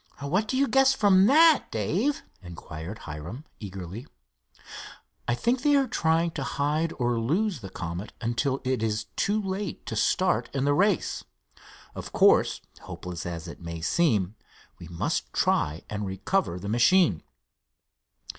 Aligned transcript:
"What 0.21 0.47
do 0.47 0.57
you 0.57 0.67
guess 0.67 0.95
from 0.95 1.27
that, 1.27 1.67
Dave?" 1.69 2.23
inquired 2.41 2.97
Hiram, 3.05 3.45
eagerly. 3.59 4.07
"I 5.27 5.35
think 5.35 5.61
they 5.61 5.75
are 5.75 5.85
trying 5.87 6.31
to 6.31 6.43
hide 6.43 6.91
or 6.97 7.19
lose 7.19 7.59
the 7.61 7.69
Comet 7.69 8.11
until 8.19 8.61
it 8.63 8.81
is 8.81 9.05
too 9.15 9.39
late 9.39 9.85
to 9.85 9.95
start 9.95 10.49
in 10.55 10.65
the 10.65 10.73
race. 10.73 11.23
Of 11.93 12.13
course, 12.13 12.61
hopeless 12.81 13.27
as 13.27 13.47
it 13.47 13.61
may 13.61 13.79
seem, 13.79 14.33
we 14.79 14.87
must 14.87 15.31
try 15.33 15.83
and 15.87 16.03
recover 16.03 16.57
the 16.59 16.67
machine." 16.67 17.21